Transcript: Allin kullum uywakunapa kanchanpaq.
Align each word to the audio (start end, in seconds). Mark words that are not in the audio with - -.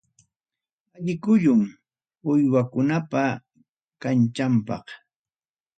Allin 0.95 1.19
kullum 1.23 1.61
uywakunapa 2.29 3.21
kanchanpaq. 4.01 4.85